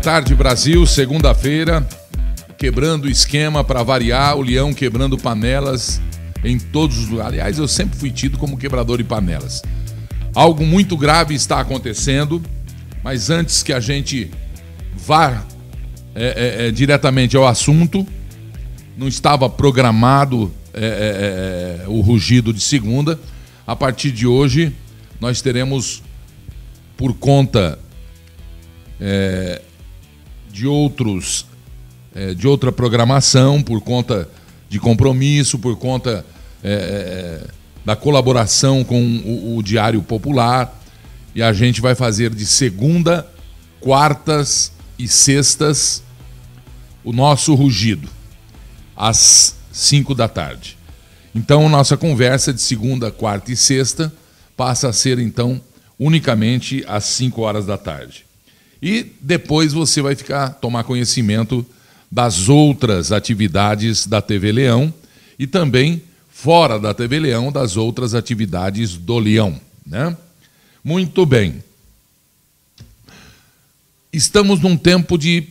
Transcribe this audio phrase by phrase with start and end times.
[0.00, 0.86] tarde, Brasil.
[0.86, 1.86] Segunda-feira,
[2.56, 6.00] quebrando o esquema para variar, o leão quebrando panelas
[6.42, 7.34] em todos os lugares.
[7.34, 9.62] Aliás, eu sempre fui tido como quebrador de panelas.
[10.34, 12.42] Algo muito grave está acontecendo,
[13.04, 14.30] mas antes que a gente
[14.96, 15.44] vá
[16.14, 18.06] é, é, é, diretamente ao assunto,
[18.96, 23.20] não estava programado é, é, é, o rugido de segunda.
[23.66, 24.72] A partir de hoje,
[25.20, 26.02] nós teremos,
[26.96, 27.78] por conta
[30.60, 31.46] de outros,
[32.36, 34.28] de outra programação, por conta
[34.68, 36.22] de compromisso, por conta
[37.82, 40.78] da colaboração com o, o Diário Popular,
[41.34, 43.26] e a gente vai fazer de segunda,
[43.80, 46.02] quartas e sextas
[47.02, 48.06] o nosso rugido,
[48.94, 50.76] às 5 da tarde.
[51.34, 54.12] Então, nossa conversa de segunda, quarta e sexta
[54.54, 55.58] passa a ser, então,
[55.98, 58.28] unicamente às 5 horas da tarde.
[58.82, 61.64] E depois você vai ficar tomar conhecimento
[62.10, 64.92] das outras atividades da TV Leão
[65.38, 70.16] e também fora da TV Leão das outras atividades do Leão, né?
[70.82, 71.62] Muito bem.
[74.12, 75.46] Estamos num tempo de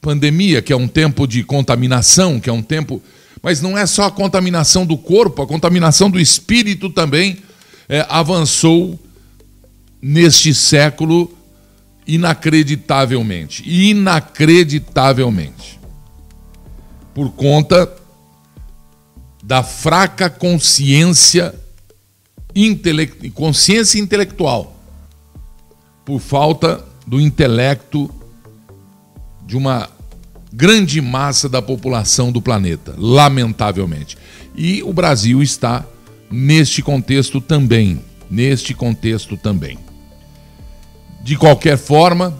[0.00, 3.02] pandemia, que é um tempo de contaminação, que é um tempo.
[3.42, 7.38] Mas não é só a contaminação do corpo, a contaminação do espírito também
[7.88, 8.98] é, avançou
[10.02, 11.35] neste século
[12.06, 13.68] inacreditavelmente.
[13.68, 15.80] Inacreditavelmente.
[17.14, 17.90] Por conta
[19.42, 21.54] da fraca consciência,
[22.54, 23.06] intele...
[23.30, 24.76] consciência intelectual.
[26.04, 28.10] Por falta do intelecto
[29.44, 29.88] de uma
[30.52, 34.18] grande massa da população do planeta, lamentavelmente.
[34.54, 35.84] E o Brasil está
[36.30, 39.85] neste contexto também, neste contexto também.
[41.26, 42.32] De qualquer forma,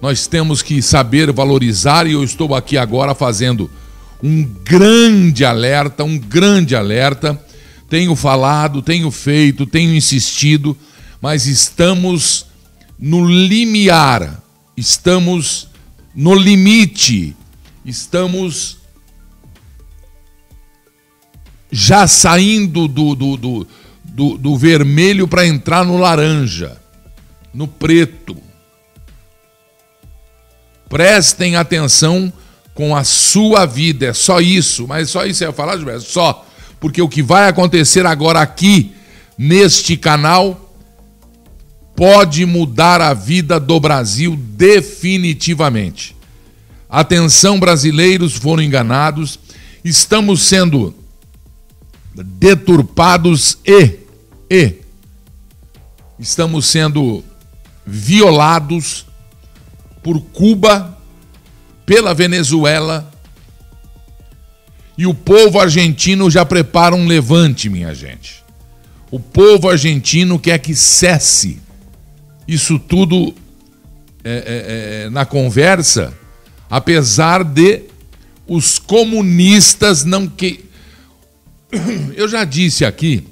[0.00, 3.70] nós temos que saber valorizar e eu estou aqui agora fazendo
[4.22, 7.38] um grande alerta, um grande alerta.
[7.90, 10.74] Tenho falado, tenho feito, tenho insistido,
[11.20, 12.46] mas estamos
[12.98, 14.42] no limiar,
[14.74, 15.68] estamos
[16.14, 17.36] no limite,
[17.84, 18.78] estamos
[21.70, 23.66] já saindo do, do, do,
[24.02, 26.80] do, do vermelho para entrar no laranja,
[27.52, 28.36] no preto.
[30.88, 32.32] Prestem atenção
[32.74, 36.46] com a sua vida, é só isso, mas só isso ia falar, Gilberto, só,
[36.80, 38.92] porque o que vai acontecer agora aqui,
[39.36, 40.74] neste canal,
[41.94, 46.16] pode mudar a vida do Brasil definitivamente.
[46.88, 49.38] Atenção, brasileiros foram enganados,
[49.84, 50.94] estamos sendo
[52.14, 53.98] deturpados e,
[54.50, 54.74] e
[56.18, 57.24] estamos sendo
[57.86, 59.06] violados
[60.02, 60.98] por Cuba,
[61.84, 63.10] pela Venezuela,
[64.96, 68.42] e o povo argentino já prepara um levante, minha gente.
[69.10, 71.60] O povo argentino quer que cesse
[72.46, 73.34] isso tudo
[74.24, 76.12] é, é, é, na conversa,
[76.68, 77.82] apesar de
[78.46, 80.64] os comunistas não que.
[82.14, 83.26] Eu já disse aqui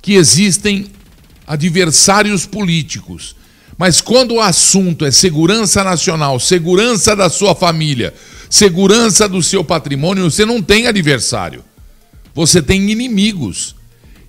[0.00, 0.90] que existem
[1.46, 3.36] adversários políticos,
[3.76, 8.14] mas quando o assunto é segurança nacional, segurança da sua família,
[8.48, 11.64] segurança do seu patrimônio, você não tem adversário.
[12.34, 13.74] Você tem inimigos.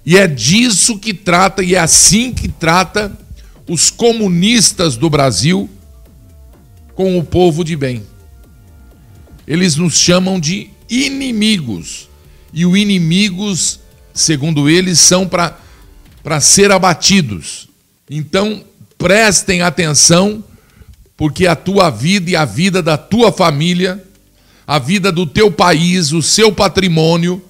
[0.05, 3.11] E é disso que trata, e é assim que trata
[3.67, 5.69] os comunistas do Brasil
[6.95, 8.03] com o povo de bem.
[9.47, 12.09] Eles nos chamam de inimigos.
[12.53, 13.79] E os inimigos,
[14.13, 15.57] segundo eles, são para
[16.39, 17.67] ser abatidos.
[18.09, 18.63] Então,
[18.97, 20.43] prestem atenção,
[21.17, 24.01] porque a tua vida e a vida da tua família,
[24.65, 27.43] a vida do teu país, o seu patrimônio,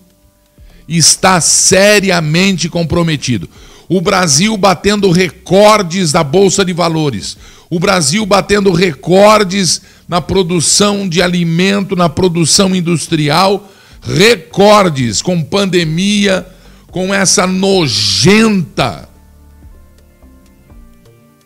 [0.87, 3.47] está seriamente comprometido.
[3.87, 7.37] O Brasil batendo recordes da Bolsa de Valores.
[7.69, 13.71] O Brasil batendo recordes na produção de alimento, na produção industrial,
[14.01, 16.45] recordes com pandemia,
[16.93, 19.09] com essa nojenta,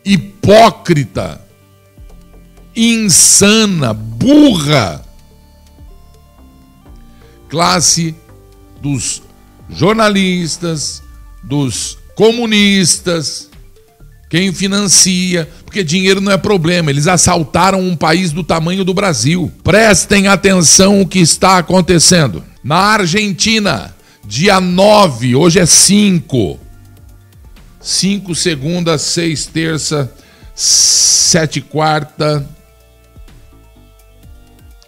[0.06, 1.42] hipócrita,
[2.76, 5.08] insana, burra
[7.50, 8.14] classe
[8.82, 9.24] dos
[9.70, 11.02] jornalistas,
[11.42, 13.50] dos comunistas,
[14.30, 16.90] quem financia, porque dinheiro não é problema.
[16.90, 19.50] Eles assaltaram um país do tamanho do Brasil.
[19.64, 22.44] Prestem atenção o que está acontecendo.
[22.62, 23.96] Na Argentina,
[24.28, 26.60] dia 9, hoje é 5.
[27.80, 30.14] 5, segunda, 6, terça,
[30.54, 32.46] sete quarta,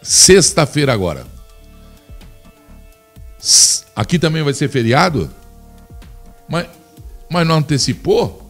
[0.02, 1.26] sexta-feira agora.
[3.96, 5.32] Aqui também vai ser feriado?
[6.50, 6.68] Mas,
[7.30, 8.46] mas não antecipou?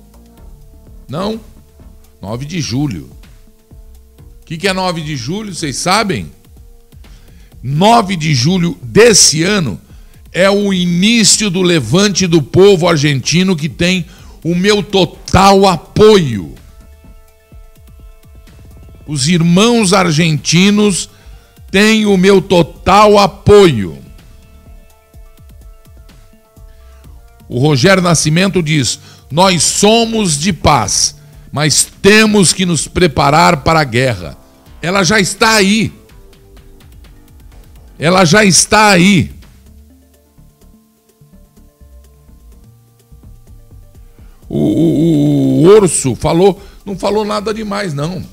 [1.07, 1.39] Não.
[2.19, 3.11] 9 de julho.
[4.41, 5.53] O que, que é 9 de julho?
[5.53, 6.31] Vocês sabem?
[7.61, 9.79] 9 de julho desse ano
[10.31, 14.05] é o início do levante do povo argentino que tem
[14.43, 16.55] o meu total apoio.
[19.07, 21.09] Os irmãos argentinos
[21.71, 23.97] têm o meu total apoio.
[27.47, 28.99] O Rogério Nascimento diz:
[29.31, 31.15] Nós somos de paz,
[31.51, 34.37] mas temos que nos preparar para a guerra.
[34.79, 35.91] Ela já está aí.
[37.97, 39.38] Ela já está aí.
[44.49, 48.23] O, o, o, Orso falou, não falou nada demais, não.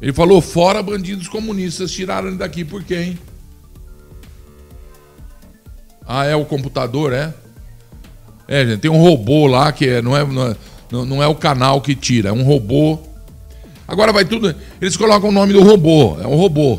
[0.00, 3.18] Ele falou: fora bandidos comunistas, tiraram ele daqui por quem?
[6.06, 7.34] Ah, é o computador, é?
[8.46, 10.56] É, gente, tem um robô lá que é, não, é, não, é,
[11.04, 13.00] não é o canal que tira, é um robô.
[13.88, 14.54] Agora vai tudo.
[14.80, 16.78] Eles colocam o nome do robô, é um robô.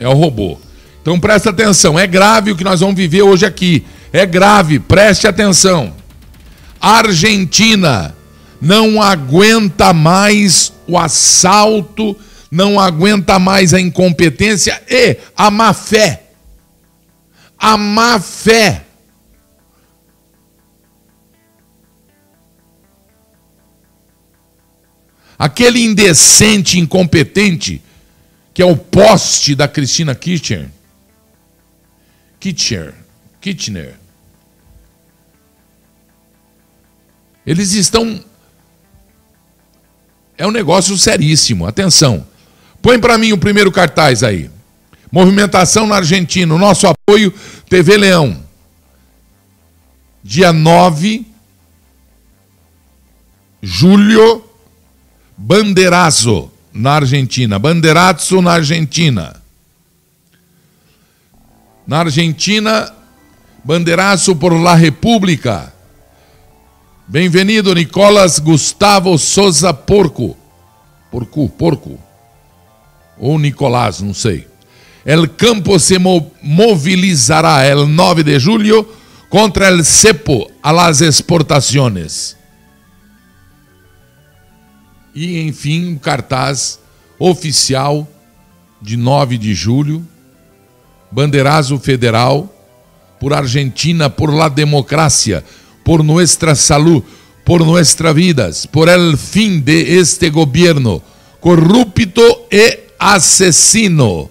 [0.00, 0.58] É o robô.
[1.00, 3.86] Então presta atenção, é grave o que nós vamos viver hoje aqui.
[4.14, 5.92] É grave, preste atenção.
[6.80, 8.14] Argentina
[8.60, 12.16] não aguenta mais o assalto,
[12.48, 16.28] não aguenta mais a incompetência e a má fé.
[17.58, 18.84] A má fé.
[25.36, 27.82] Aquele indecente, incompetente,
[28.54, 30.70] que é o poste da Cristina Kirchner.
[32.38, 32.94] Kirchner.
[33.40, 34.03] Kirchner.
[37.46, 38.22] Eles estão.
[40.36, 41.66] É um negócio seríssimo.
[41.66, 42.26] Atenção.
[42.80, 44.50] Põe para mim o primeiro cartaz aí.
[45.10, 46.54] Movimentação na Argentina.
[46.54, 47.32] O nosso apoio,
[47.68, 48.42] TV Leão.
[50.22, 51.26] Dia 9,
[53.62, 54.42] julho,
[55.36, 57.58] Banderazo, na Argentina.
[57.58, 59.36] Banderazo, na Argentina.
[61.86, 62.90] Na Argentina,
[63.62, 65.73] Banderazo por la República.
[67.06, 70.34] Bem-vindo, Nicolas Gustavo Souza Porco.
[71.10, 71.98] Porco, porco.
[73.18, 74.48] Ou Nicolás, não sei.
[75.04, 78.88] El campo se movilizará el 9 de julho
[79.28, 82.38] contra el cepo a las exportaciones.
[85.14, 86.80] E, enfim, um cartaz
[87.18, 88.08] oficial
[88.80, 90.02] de 9 de julho,
[91.10, 92.50] bandeirazo federal,
[93.20, 95.44] por Argentina, por la democracia,
[95.84, 97.04] por nuestra salud,
[97.44, 101.02] por nuestras vidas, por el fin de este gobierno
[101.40, 104.30] corrupto e asesino,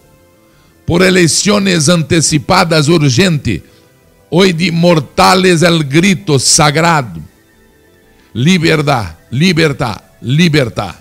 [0.84, 3.64] por eleições antecipadas urgente,
[4.32, 7.22] hoy de mortales el grito sagrado,
[8.34, 10.96] liberdade, libertad, libertad.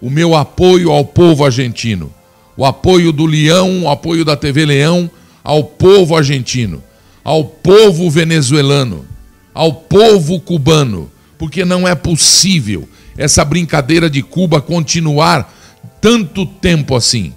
[0.00, 2.14] O meu apoio ao povo argentino,
[2.56, 5.10] o apoio do Leão, o apoio da TV Leão
[5.42, 6.89] ao povo argentino
[7.30, 9.06] ao povo venezuelano,
[9.54, 15.54] ao povo cubano, porque não é possível essa brincadeira de Cuba continuar
[16.00, 17.32] tanto tempo assim,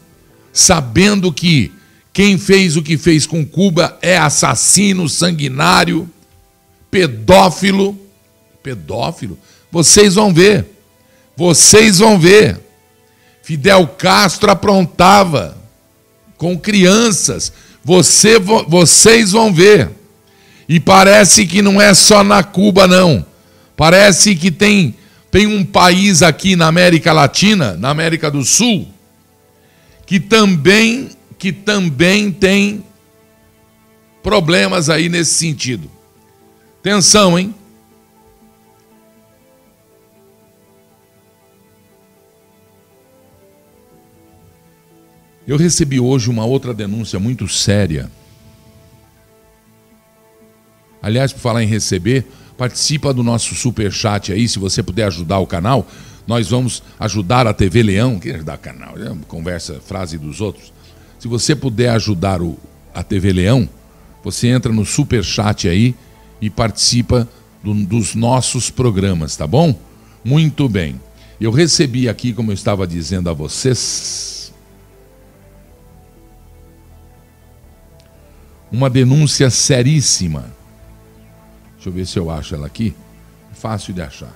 [0.52, 1.72] sabendo que
[2.12, 6.10] quem fez o que fez com Cuba é assassino, sanguinário,
[6.90, 7.96] pedófilo.
[8.64, 9.38] Pedófilo?
[9.72, 10.66] Vocês vão ver.
[11.38, 12.60] Vocês vão ver.
[13.44, 15.56] Fidel Castro aprontava
[16.36, 17.54] com crianças,
[17.84, 19.90] você, vocês vão ver.
[20.68, 23.26] E parece que não é só na Cuba, não.
[23.76, 24.96] Parece que tem,
[25.30, 28.88] tem um país aqui na América Latina, na América do Sul,
[30.06, 32.84] que também, que também tem
[34.22, 35.92] problemas aí nesse sentido.
[36.80, 37.54] Atenção, hein?
[45.46, 48.10] Eu recebi hoje uma outra denúncia muito séria.
[51.02, 52.26] Aliás, por falar em receber,
[52.58, 55.86] participa do nosso super chat aí, se você puder ajudar o canal,
[56.26, 60.72] nós vamos ajudar a TV Leão, que ajudar o canal, é conversa, frase dos outros.
[61.20, 62.58] Se você puder ajudar o,
[62.94, 63.68] a TV Leão,
[64.24, 65.94] você entra no super chat aí
[66.40, 67.28] e participa
[67.62, 69.78] do, dos nossos programas, tá bom?
[70.24, 71.00] Muito bem.
[71.40, 74.43] Eu recebi aqui, como eu estava dizendo a vocês,
[78.74, 80.52] uma denúncia seríssima
[81.84, 82.96] Deixa eu ver se eu acho ela aqui.
[83.52, 84.34] Fácil de achar.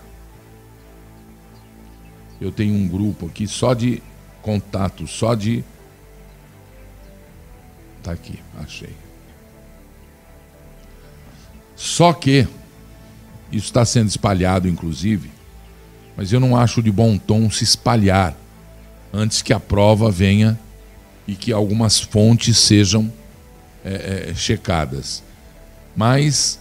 [2.42, 4.04] Eu tenho um grupo aqui só de
[4.42, 5.64] contato, só de.
[8.04, 8.94] Tá aqui, achei.
[11.74, 12.46] Só que
[13.50, 15.32] isso está sendo espalhado, inclusive,
[16.18, 18.36] mas eu não acho de bom tom se espalhar
[19.14, 20.60] antes que a prova venha
[21.26, 23.10] e que algumas fontes sejam
[23.88, 25.24] é, é, checadas.
[25.96, 26.60] Mas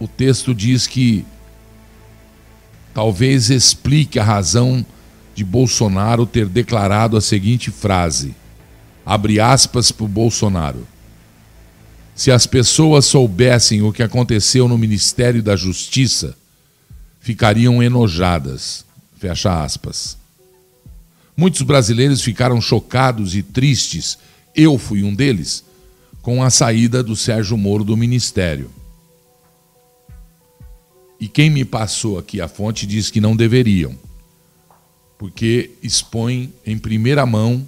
[0.00, 1.24] o texto diz que
[2.94, 4.84] talvez explique a razão
[5.34, 8.34] de Bolsonaro ter declarado a seguinte frase:
[9.04, 10.86] abre aspas para o Bolsonaro.
[12.14, 16.34] Se as pessoas soubessem o que aconteceu no Ministério da Justiça,
[17.20, 18.84] ficariam enojadas.
[19.16, 20.16] Fecha aspas.
[21.36, 24.18] Muitos brasileiros ficaram chocados e tristes,
[24.58, 25.64] eu fui um deles,
[26.20, 28.70] com a saída do Sérgio Moro do Ministério.
[31.20, 33.94] E quem me passou aqui a fonte diz que não deveriam,
[35.16, 37.66] porque expõe em primeira mão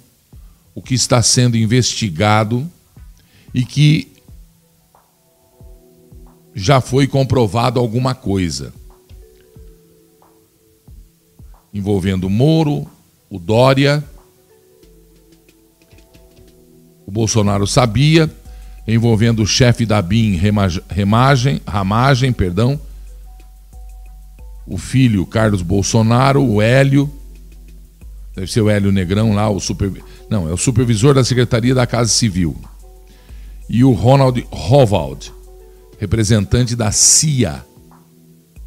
[0.75, 2.69] o que está sendo investigado
[3.53, 4.11] e que
[6.53, 8.73] já foi comprovado alguma coisa
[11.73, 12.85] envolvendo Moro,
[13.29, 14.03] o Dória.
[17.11, 18.31] O Bolsonaro sabia,
[18.87, 20.39] envolvendo o chefe da BIM
[20.89, 22.79] Remagem, Ramagem, perdão,
[24.65, 27.11] o filho Carlos Bolsonaro, o Hélio,
[28.33, 29.91] deve ser o Hélio Negrão lá, o super,
[30.29, 32.57] não, é o supervisor da Secretaria da Casa Civil.
[33.67, 35.33] E o Ronald Hovald,
[35.99, 37.61] representante da CIA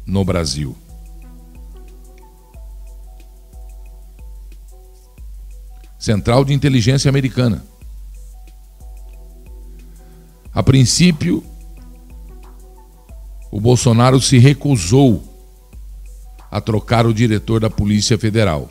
[0.05, 0.77] no Brasil.
[5.97, 7.65] Central de Inteligência Americana.
[10.55, 11.43] A princípio,
[13.51, 15.21] o Bolsonaro se recusou
[16.49, 18.69] a trocar o diretor da Polícia Federal,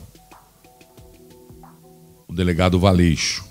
[2.26, 3.44] o delegado Valeixo.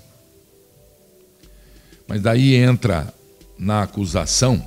[2.08, 3.14] Mas daí entra
[3.56, 4.60] na acusação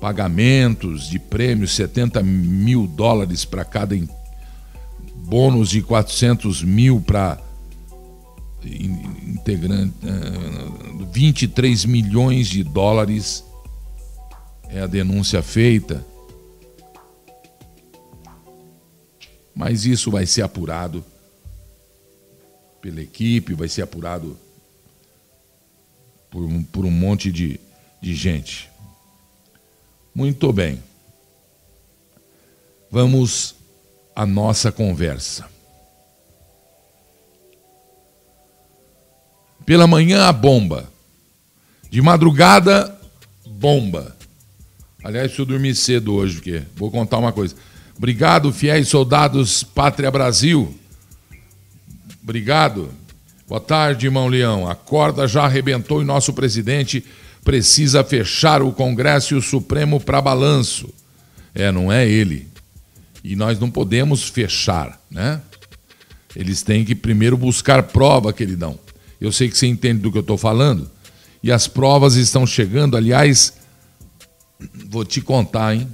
[0.00, 3.96] pagamentos de prêmios, 70 mil dólares para cada
[5.14, 7.38] bônus de 400 mil para
[8.64, 9.94] integrante,
[11.12, 13.44] 23 eh, milhões de dólares
[14.68, 16.04] é a denúncia feita.
[19.54, 21.04] Mas isso vai ser apurado
[22.80, 24.38] pela equipe, vai ser apurado
[26.30, 27.60] por um, por um monte de,
[28.00, 28.70] de gente.
[30.14, 30.82] Muito bem.
[32.90, 33.54] Vamos
[34.14, 35.48] à nossa conversa.
[39.70, 40.90] Pela manhã, a bomba.
[41.88, 42.92] De madrugada,
[43.46, 44.16] bomba.
[45.04, 47.54] Aliás, preciso dormir cedo hoje, porque vou contar uma coisa.
[47.96, 50.76] Obrigado, fiéis soldados Pátria Brasil.
[52.20, 52.90] Obrigado.
[53.46, 54.68] Boa tarde, irmão Leão.
[54.68, 57.04] A corda já arrebentou e nosso presidente
[57.44, 60.92] precisa fechar o Congresso e o Supremo para balanço.
[61.54, 62.48] É, não é ele.
[63.22, 65.40] E nós não podemos fechar, né?
[66.34, 68.76] Eles têm que primeiro buscar prova, queridão.
[69.20, 70.90] Eu sei que você entende do que eu estou falando.
[71.42, 72.96] E as provas estão chegando.
[72.96, 73.54] Aliás,
[74.88, 75.88] vou te contar, hein?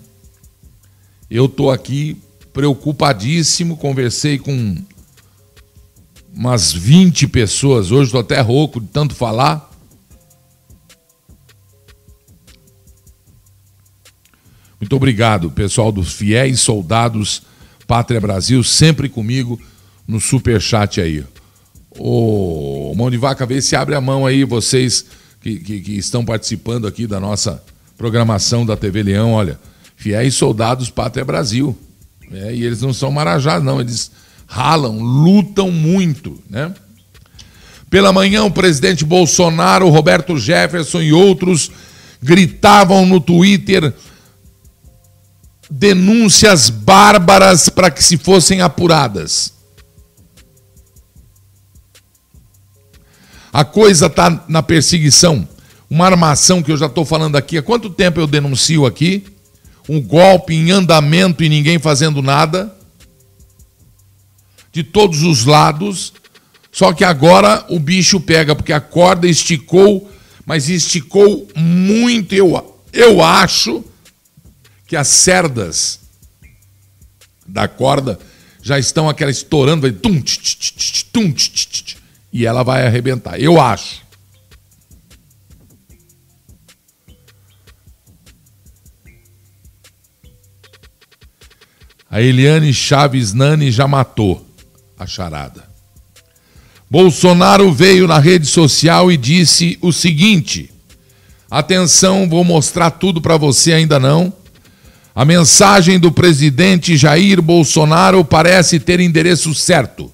[1.30, 2.16] Eu estou aqui
[2.52, 3.76] preocupadíssimo.
[3.76, 4.76] Conversei com
[6.33, 7.90] umas 20 pessoas.
[7.90, 9.71] Hoje estou até rouco de tanto falar.
[14.78, 17.42] Muito obrigado, pessoal dos fiéis soldados
[17.87, 19.61] Pátria Brasil, sempre comigo
[20.06, 21.25] no super chat aí.
[21.99, 25.05] Ô, Mão de Vaca, vê se abre a mão aí, vocês
[25.41, 27.62] que, que, que estão participando aqui da nossa
[27.97, 29.59] programação da TV Leão, olha,
[29.97, 31.76] fiéis soldados Pátria Brasil.
[32.33, 34.11] É, e eles não são marajás, não, eles
[34.47, 36.75] ralam, lutam muito, né?
[37.88, 41.71] Pela manhã, o presidente Bolsonaro, Roberto Jefferson e outros
[42.21, 43.95] gritavam no Twitter
[45.71, 49.53] denúncias bárbaras para que se fossem apuradas.
[53.57, 55.49] A coisa está na perseguição.
[55.89, 57.57] Uma armação que eu já estou falando aqui.
[57.57, 59.25] Há quanto tempo eu denuncio aqui?
[59.89, 62.71] Um golpe em andamento e ninguém fazendo nada.
[64.71, 66.13] De todos os lados.
[66.71, 70.07] Só que agora o bicho pega, porque a corda esticou,
[70.45, 72.35] mas esticou muito.
[72.35, 73.83] Eu, eu acho
[74.87, 76.01] que as cerdas
[77.47, 78.19] da corda
[78.61, 81.96] já estão aquela estourando, vai tum, tch, tch, tch, tum, tch, tch,
[82.37, 83.40] e ela vai arrebentar.
[83.40, 84.05] Eu acho.
[92.11, 94.47] A Eliane Chaves Nani já matou
[94.99, 95.64] a charada.
[96.90, 100.71] Bolsonaro veio na rede social e disse o seguinte:
[101.50, 104.31] Atenção, vou mostrar tudo para você ainda não.
[105.14, 110.12] A mensagem do presidente Jair Bolsonaro parece ter endereço certo.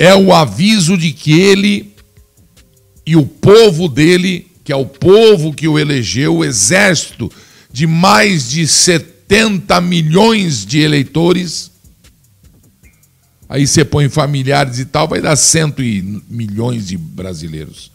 [0.00, 1.94] É o aviso de que ele
[3.04, 7.30] e o povo dele, que é o povo que o elegeu, o exército
[7.70, 11.70] de mais de 70 milhões de eleitores,
[13.46, 17.92] aí você põe familiares e tal, vai dar cento e milhões de brasileiros.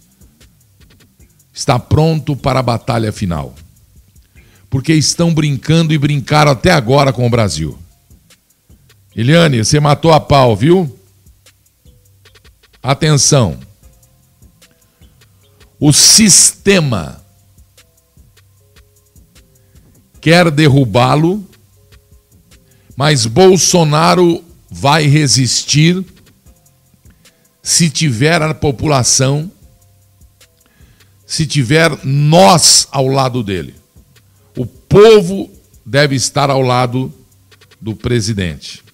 [1.52, 3.56] Está pronto para a batalha final.
[4.70, 7.80] Porque estão brincando e brincaram até agora com o Brasil.
[9.16, 11.00] Eliane, você matou a pau, viu?
[12.86, 13.60] Atenção.
[15.80, 17.20] O sistema
[20.22, 21.44] quer derrubá-lo,
[22.96, 26.06] mas Bolsonaro vai resistir
[27.64, 29.52] se tiver a população,
[31.26, 33.74] se tiver nós ao lado dele.
[34.56, 35.50] O povo
[35.84, 37.12] deve estar ao lado
[37.82, 38.85] do presidente.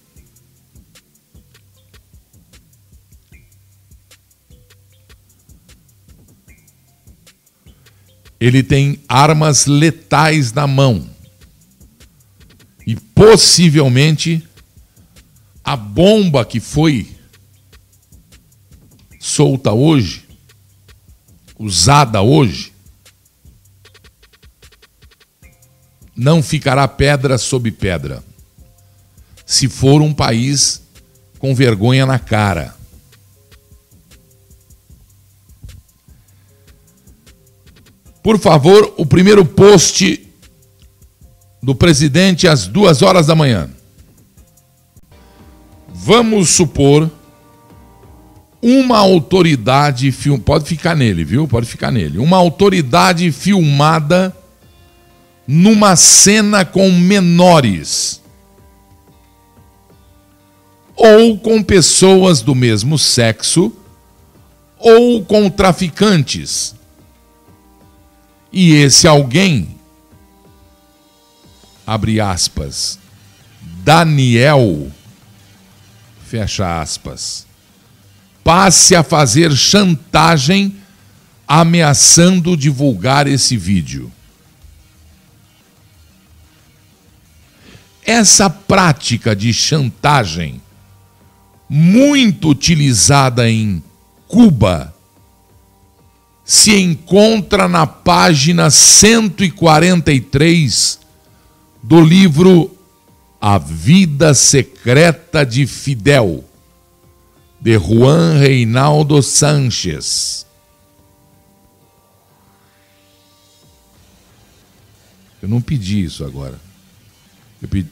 [8.42, 11.08] Ele tem armas letais na mão.
[12.84, 14.44] E possivelmente
[15.62, 17.14] a bomba que foi
[19.20, 20.24] solta hoje,
[21.56, 22.72] usada hoje,
[26.16, 28.24] não ficará pedra sobre pedra.
[29.46, 30.82] Se for um país
[31.38, 32.74] com vergonha na cara.
[38.22, 40.28] Por favor, o primeiro post
[41.62, 43.68] do presidente às duas horas da manhã.
[45.88, 47.10] Vamos supor
[48.60, 50.38] uma autoridade film...
[50.38, 51.48] pode ficar nele, viu?
[51.48, 52.18] Pode ficar nele.
[52.18, 54.34] Uma autoridade filmada
[55.46, 58.22] numa cena com menores
[60.94, 63.72] ou com pessoas do mesmo sexo
[64.78, 66.74] ou com traficantes.
[68.52, 69.68] E esse alguém
[71.86, 72.98] abre aspas,
[73.82, 74.90] Daniel,
[76.26, 77.46] fecha aspas,
[78.44, 80.76] passe a fazer chantagem
[81.48, 84.12] ameaçando divulgar esse vídeo.
[88.04, 90.60] Essa prática de chantagem,
[91.68, 93.82] muito utilizada em
[94.26, 94.91] Cuba,
[96.44, 101.00] se encontra na página 143
[101.82, 102.76] do livro
[103.40, 106.44] A Vida Secreta de Fidel,
[107.60, 110.46] de Juan Reinaldo Sanches.
[115.40, 116.60] Eu não pedi isso agora.
[117.60, 117.90] Eu pedi,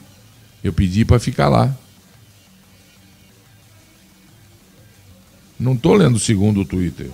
[0.63, 1.77] eu pedi para ficar lá.
[5.59, 7.11] Não estou lendo o segundo Twitter.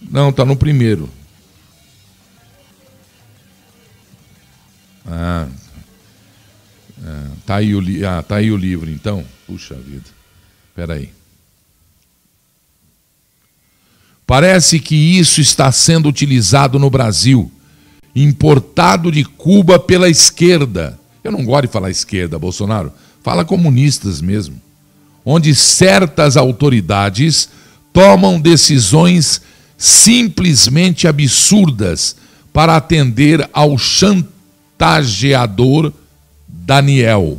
[0.00, 1.08] Não, está no primeiro.
[5.06, 5.48] Ah,
[7.04, 8.04] ah, tá, aí o li...
[8.04, 9.24] ah, tá aí o livro, então.
[9.46, 10.04] Puxa vida.
[10.70, 11.10] Espera aí.
[14.26, 17.50] Parece que isso está sendo utilizado no Brasil,
[18.14, 20.98] importado de Cuba pela esquerda.
[21.24, 22.92] Eu não gosto de falar esquerda, Bolsonaro.
[23.22, 24.60] Fala comunistas mesmo.
[25.24, 27.48] Onde certas autoridades
[27.92, 29.40] tomam decisões
[29.78, 32.16] simplesmente absurdas
[32.52, 35.92] para atender ao chantageador
[36.48, 37.38] Daniel.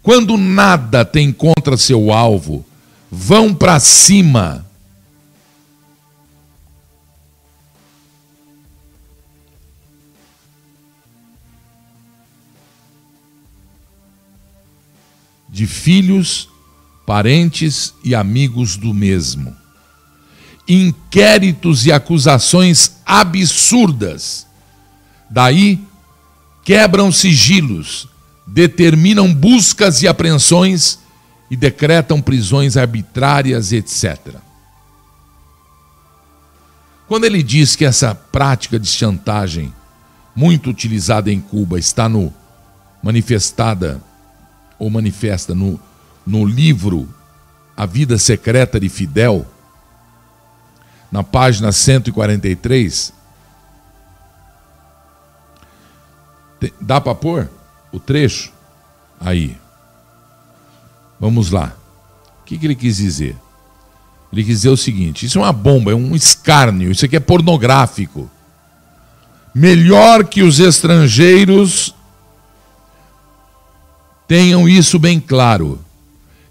[0.00, 2.64] Quando nada tem contra seu alvo,
[3.10, 4.64] vão para cima.
[15.48, 16.48] De filhos,
[17.04, 19.61] parentes e amigos do mesmo.
[20.66, 24.46] Inquéritos e acusações absurdas.
[25.28, 25.80] Daí
[26.64, 28.08] quebram sigilos,
[28.46, 30.98] determinam buscas e apreensões
[31.50, 34.36] e decretam prisões arbitrárias, etc.
[37.06, 39.70] Quando ele diz que essa prática de chantagem,
[40.34, 42.32] muito utilizada em Cuba, está no
[43.02, 44.00] manifestada
[44.78, 45.78] ou manifesta no,
[46.26, 47.06] no livro
[47.76, 49.46] A Vida Secreta de Fidel,
[51.12, 53.12] na página 143,
[56.80, 57.48] Dá para pôr?
[57.92, 58.50] o trecho?
[59.20, 59.56] Aí.
[61.20, 61.76] Vamos lá.
[62.40, 63.36] O que, que ele quis dizer?
[64.32, 67.20] Ele quis dizer o seguinte: isso é uma bomba, é um escárnio, isso aqui é
[67.20, 68.28] pornográfico.
[69.54, 71.94] Melhor que os estrangeiros
[74.26, 75.78] tenham isso bem claro.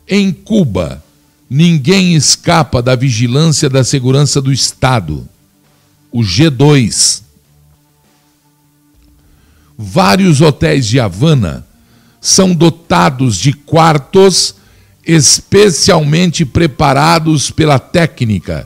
[0.07, 1.03] Em Cuba,
[1.53, 5.27] ninguém escapa da vigilância da segurança do Estado.
[6.09, 7.23] O G2.
[9.77, 11.67] Vários hotéis de Havana
[12.21, 14.55] são dotados de quartos
[15.05, 18.65] especialmente preparados pela técnica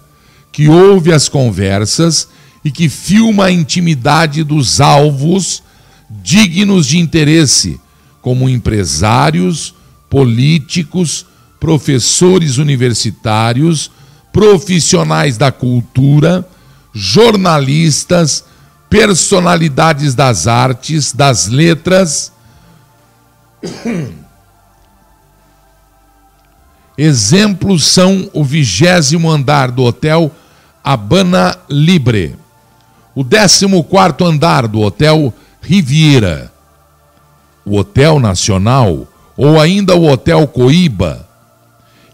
[0.52, 2.28] que ouve as conversas
[2.64, 5.64] e que filma a intimidade dos alvos
[6.22, 7.80] dignos de interesse,
[8.22, 9.74] como empresários,
[10.08, 11.26] políticos,
[11.66, 13.90] professores universitários,
[14.32, 16.48] profissionais da cultura,
[16.94, 18.46] jornalistas,
[18.88, 22.32] personalidades das artes, das letras.
[26.96, 30.30] Exemplos são o vigésimo andar do hotel
[30.84, 32.36] Habana Libre,
[33.16, 36.54] o décimo quarto andar do hotel Riviera,
[37.66, 41.25] o Hotel Nacional ou ainda o Hotel Coíba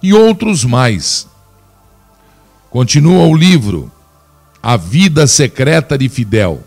[0.02, 1.28] e outros mais.
[2.70, 3.92] Continua o livro
[4.62, 6.64] A Vida Secreta de Fidel.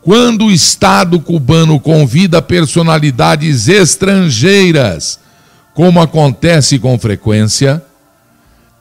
[0.00, 5.20] Quando o Estado cubano convida personalidades estrangeiras,
[5.74, 7.84] como acontece com frequência,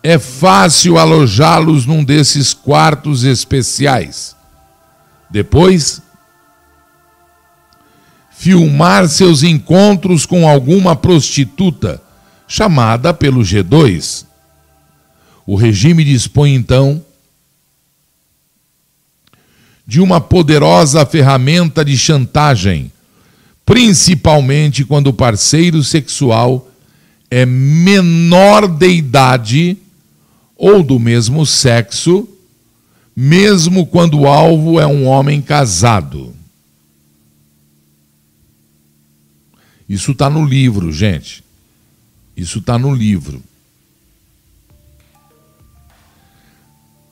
[0.01, 4.35] é fácil alojá-los num desses quartos especiais.
[5.29, 6.01] Depois,
[8.41, 12.01] filmar seus encontros com alguma prostituta,
[12.47, 14.25] chamada pelo G2.
[15.45, 17.05] O regime dispõe então
[19.85, 22.91] de uma poderosa ferramenta de chantagem,
[23.63, 26.67] principalmente quando o parceiro sexual
[27.29, 29.77] é menor de idade
[30.57, 32.27] ou do mesmo sexo,
[33.15, 36.40] mesmo quando o alvo é um homem casado.
[39.91, 41.43] Isso está no livro, gente.
[42.33, 43.43] Isso está no livro.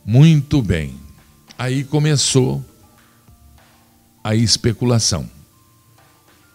[0.06, 0.98] Muito bem.
[1.58, 2.64] Aí começou
[4.24, 5.30] a especulação.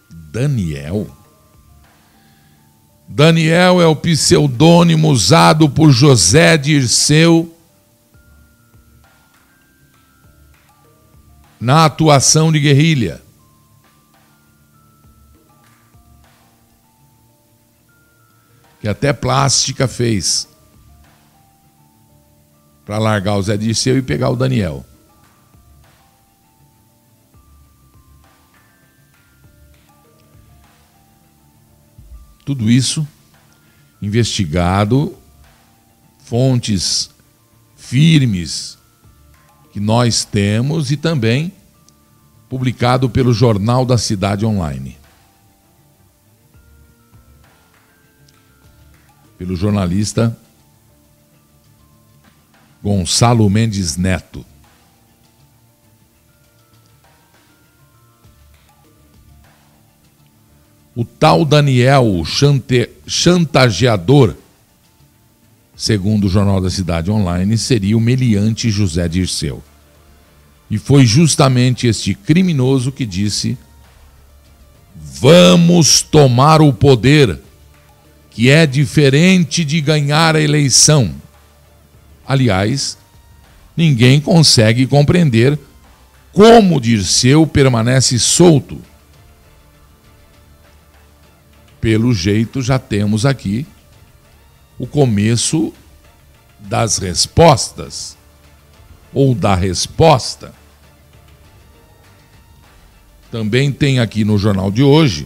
[0.09, 1.15] Daniel?
[3.07, 7.55] Daniel é o pseudônimo usado por José Dirceu
[11.61, 13.24] na atuação de guerrilha.
[18.85, 20.47] Que até plástica fez
[22.85, 24.85] para largar o Zé Dirceu e pegar o Daniel.
[32.45, 33.07] Tudo isso
[33.99, 35.17] investigado,
[36.19, 37.09] fontes
[37.75, 38.77] firmes
[39.73, 41.51] que nós temos e também
[42.47, 44.95] publicado pelo Jornal da Cidade Online.
[49.45, 50.35] Pelo jornalista
[52.81, 54.43] Gonçalo Mendes Neto.
[60.95, 64.33] O tal Daniel, o chante, chantageador,
[65.75, 69.63] segundo o Jornal da Cidade Online, seria o meliante José Dirceu.
[70.71, 73.55] E foi justamente este criminoso que disse:
[74.95, 77.44] Vamos tomar o poder,
[78.35, 81.15] que é diferente de ganhar a eleição.
[82.27, 82.97] Aliás,
[83.77, 85.57] ninguém consegue compreender
[86.33, 88.77] como Dirceu permanece solto
[91.79, 93.65] pelo jeito, já temos aqui
[94.77, 95.71] o começo
[96.59, 98.17] das respostas,
[99.13, 100.53] ou da resposta.
[103.31, 105.25] Também tem aqui no jornal de hoje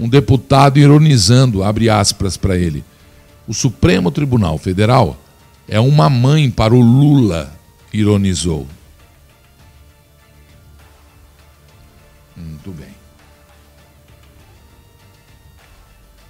[0.00, 2.82] um deputado ironizando, abre aspas para ele.
[3.46, 5.20] O Supremo Tribunal Federal
[5.68, 7.52] é uma mãe para o Lula,
[7.92, 8.66] ironizou.
[12.34, 12.94] Muito bem.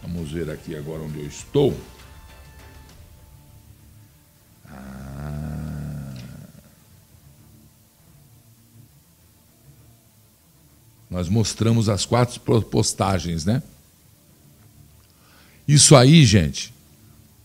[0.02, 1.78] Vamos ver aqui agora onde eu estou.
[4.68, 5.59] Ah.
[11.10, 13.62] Nós mostramos as quatro postagens, né?
[15.66, 16.72] Isso aí, gente,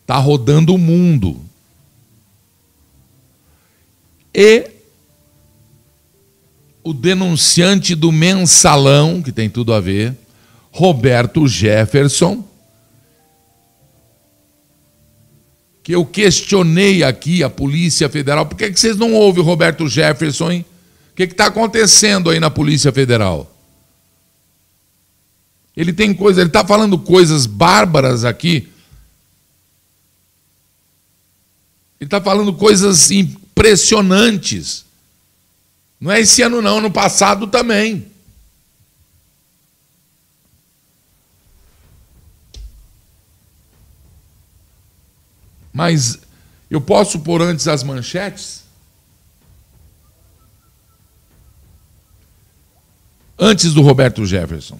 [0.05, 1.41] tá rodando o mundo.
[4.33, 4.69] E
[6.83, 10.15] o denunciante do mensalão, que tem tudo a ver,
[10.71, 12.43] Roberto Jefferson,
[15.81, 19.87] que eu questionei aqui a Polícia Federal, por que, que vocês não ouvem o Roberto
[19.87, 20.65] Jefferson, hein?
[21.11, 23.54] O que está acontecendo aí na Polícia Federal?
[25.75, 28.71] Ele tem coisa, ele está falando coisas bárbaras aqui.
[31.99, 34.85] Ele está falando coisas impressionantes.
[35.99, 38.11] Não é esse ano, não, ano passado também.
[45.73, 46.19] Mas
[46.69, 48.63] eu posso pôr antes as manchetes?
[53.37, 54.79] Antes do Roberto Jefferson.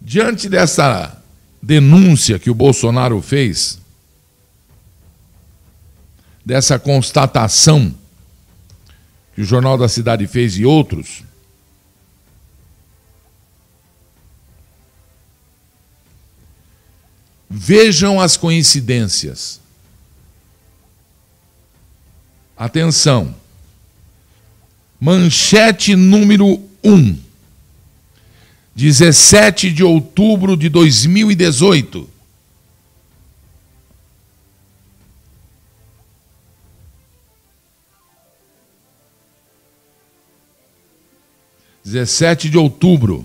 [0.00, 1.20] Diante dessa
[1.62, 3.78] denúncia que o Bolsonaro fez,
[6.44, 7.92] dessa constatação
[9.34, 11.24] que o Jornal da Cidade fez e outros,
[17.50, 19.60] vejam as coincidências.
[22.56, 23.34] Atenção.
[24.98, 27.25] Manchete número 1.
[28.76, 32.10] 17 de outubro de 2018.
[41.86, 43.24] 17 de outubro.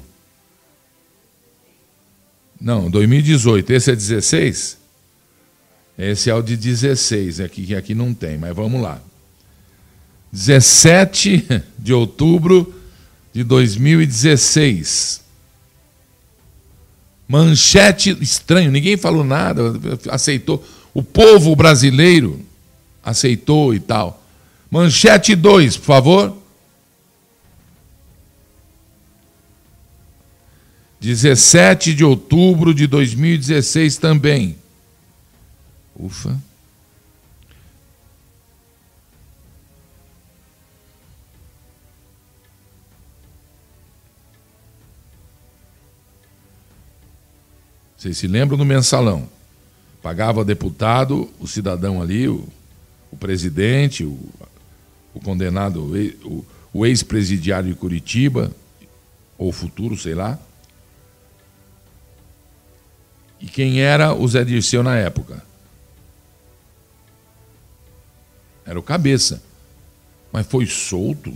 [2.60, 3.74] Não, 2018.
[3.74, 4.78] Esse é 16?
[5.98, 9.02] Esse é o de 16, aqui, que aqui não tem, mas vamos lá.
[10.32, 11.46] 17
[11.78, 12.74] de outubro
[13.34, 15.22] de 2016.
[17.32, 19.62] Manchete estranho, ninguém falou nada,
[20.10, 20.62] aceitou.
[20.94, 22.46] O povo brasileiro
[23.02, 24.22] aceitou e tal.
[24.70, 26.38] Manchete 2, por favor.
[31.00, 34.58] 17 de outubro de 2016 também.
[35.96, 36.38] Ufa.
[48.02, 49.30] Vocês se lembram do mensalão?
[50.02, 52.48] Pagava deputado, o cidadão ali, o,
[53.12, 54.18] o presidente, o,
[55.14, 55.84] o condenado,
[56.26, 58.52] o, o ex-presidiário de Curitiba,
[59.38, 60.40] ou futuro, sei lá
[63.40, 65.44] e quem era o Zé Dirceu na época?
[68.66, 69.44] Era o cabeça.
[70.32, 71.36] Mas foi solto.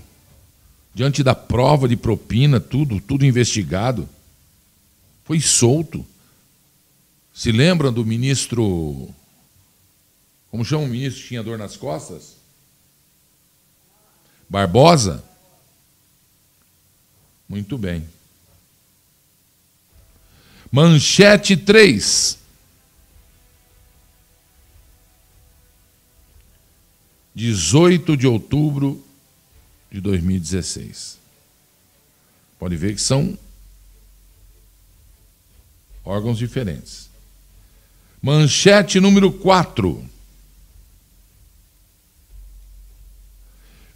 [0.93, 4.07] Diante da prova de propina, tudo, tudo investigado.
[5.23, 6.05] Foi solto.
[7.35, 9.13] Se lembram do ministro.
[10.49, 12.37] Como chama o ministro que tinha dor nas costas?
[14.47, 15.21] Barbosa?
[17.47, 18.07] Muito bem.
[20.71, 22.37] Manchete 3.
[27.35, 29.05] Dezoito de outubro
[29.91, 31.19] de 2016.
[32.57, 33.37] Pode ver que são
[36.05, 37.13] órgãos diferentes.
[38.25, 40.03] Manchete número 4.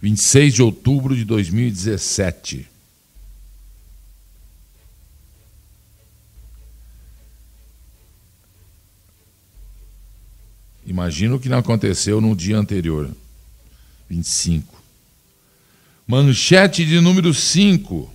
[0.00, 2.68] 26 de outubro de 2017.
[10.86, 13.10] Imagino que não aconteceu no dia anterior.
[14.08, 14.80] 25.
[16.06, 18.08] Manchete de número 5.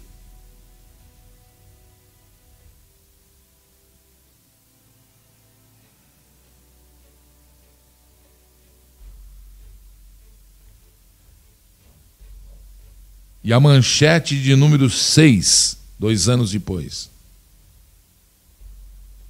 [13.46, 17.12] E a manchete de número 6, dois anos depois.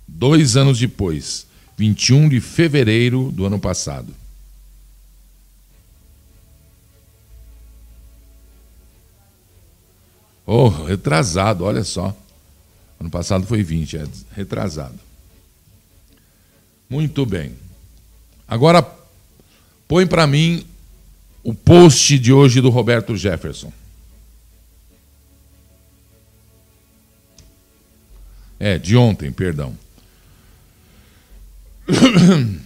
[0.08, 1.46] Dois anos depois.
[1.78, 4.16] 21 de fevereiro do ano passado.
[10.46, 12.16] Oh, retrasado, olha só.
[12.98, 14.98] Ano passado foi 20, é retrasado.
[16.90, 17.54] Muito bem.
[18.48, 18.82] Agora,
[19.90, 20.66] põe para mim
[21.44, 23.74] o post de hoje do Roberto Jefferson.
[28.60, 29.78] É, de ontem, perdão.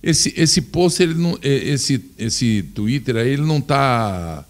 [0.00, 4.44] Esse, esse post, ele não, esse, esse Twitter aí, ele não está.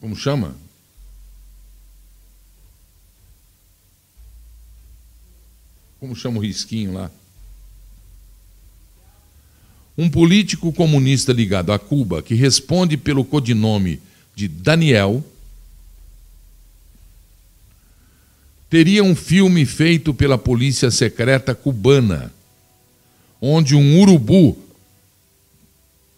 [0.00, 0.56] Como chama?
[6.00, 7.10] Como chama o risquinho lá?
[9.96, 14.00] um político comunista ligado a Cuba que responde pelo codinome
[14.34, 15.24] de Daniel
[18.72, 22.32] teria um filme feito pela polícia secreta cubana,
[23.38, 24.56] onde um urubu,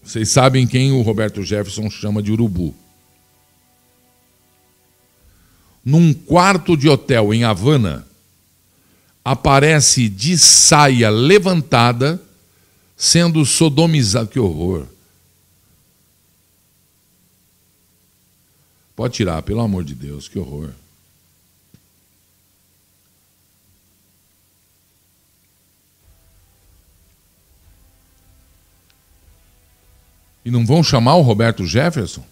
[0.00, 2.72] vocês sabem quem o Roberto Jefferson chama de urubu,
[5.84, 8.06] num quarto de hotel em Havana,
[9.24, 12.22] aparece de saia levantada,
[12.96, 14.28] sendo sodomizado.
[14.28, 14.86] Que horror!
[18.94, 20.70] Pode tirar, pelo amor de Deus, que horror.
[30.44, 32.24] E não vão chamar o Roberto Jefferson?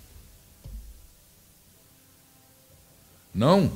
[3.35, 3.73] Não?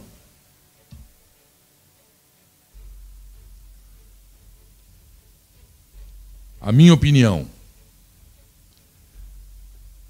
[6.60, 7.48] A minha opinião,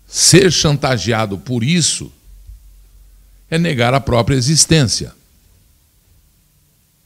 [0.06, 2.10] ser chantageado por isso
[3.50, 5.14] é negar a própria existência.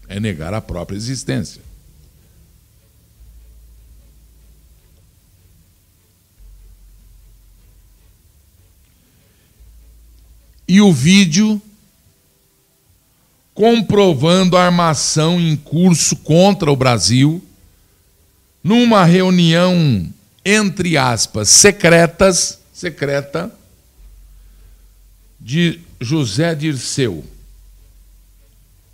[0.09, 1.63] É negar a própria existência.
[10.71, 11.61] E o vídeo
[13.53, 17.45] comprovando a armação em curso contra o Brasil
[18.63, 20.09] numa reunião
[20.45, 23.53] entre aspas secretas, secreta
[25.41, 27.25] de José Dirceu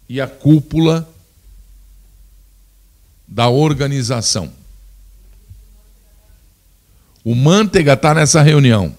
[0.09, 1.07] e a cúpula
[3.29, 4.51] da organização.
[7.23, 8.97] O Manteiga está nessa reunião.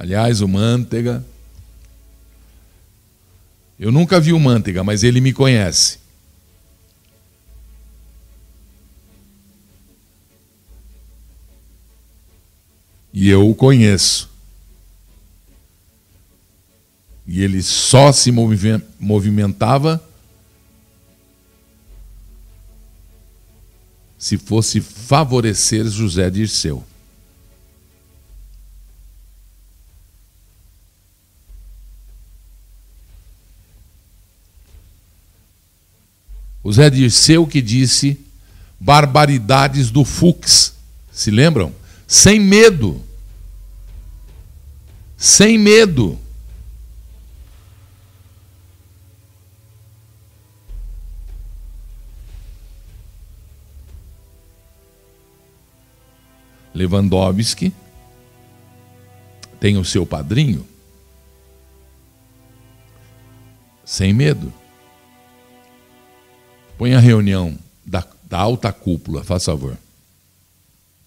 [0.00, 1.22] Aliás, o Manteiga.
[3.78, 5.98] Eu nunca vi o Manteiga, mas ele me conhece.
[13.12, 14.30] E eu o conheço.
[17.26, 18.32] E ele só se
[18.98, 20.02] movimentava
[24.18, 26.82] se fosse favorecer José Dirceu.
[36.70, 38.16] O Zé Dirceu que disse
[38.78, 40.72] barbaridades do Fux.
[41.10, 41.74] Se lembram?
[42.06, 43.02] Sem medo.
[45.16, 46.16] Sem medo.
[56.72, 57.72] Lewandowski
[59.58, 60.64] tem o seu padrinho
[63.84, 64.59] sem medo.
[66.80, 67.52] Põe a reunião
[67.84, 69.74] da, da alta cúpula, faz favor.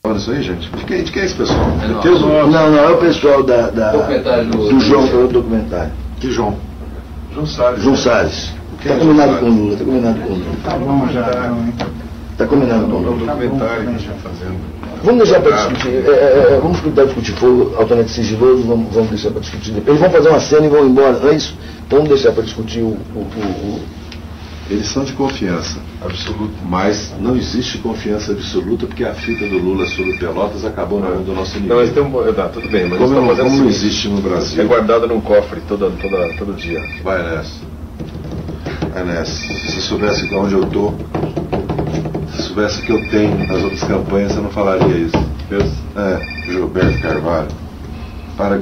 [0.03, 0.69] Olha isso aí, gente.
[0.69, 1.67] De quem, de quem é esse pessoal?
[1.81, 5.91] É não, não, não, é o pessoal da, da do, do João, do documentário.
[6.19, 6.55] Que João?
[7.33, 7.81] João Salles.
[7.81, 8.53] João Salles.
[8.79, 10.55] Está é combinado com o Lula, está combinado com o Lula.
[10.63, 11.55] Tá bom já.
[12.33, 13.07] Está combinado com o Lula.
[13.07, 14.59] É um documentário que a gente está fazendo.
[15.03, 15.89] Vamos deixar para discutir.
[15.89, 17.31] É, é, é, vamos tentar discutir.
[17.33, 19.99] For altamente sigiloso, vamos, vamos deixar para discutir depois.
[19.99, 21.17] Eles vão fazer uma cena e vão embora.
[21.17, 21.57] Não é isso?
[21.87, 23.79] Então vamos deixar para discutir o, o, o
[24.73, 29.85] eles são de confiança absoluta, mas não existe confiança absoluta porque a fita do Lula
[29.87, 31.75] sobre Pelotas acabou na mão do nosso inimigo.
[31.75, 34.63] Não, mas tem um, tá, tudo bem, mas como, como assim, não existe no Brasil.
[34.63, 36.81] É guardado num cofre todo, todo, todo dia.
[37.03, 37.61] Vai nessa.
[38.91, 39.31] Vai nessa.
[39.31, 40.93] Se soubesse de onde eu tô,
[42.35, 45.33] se soubesse que eu tenho nas outras campanhas, você não falaria isso.
[45.49, 45.69] Deus.
[45.95, 47.47] É, Gilberto Carvalho.
[48.35, 48.57] Para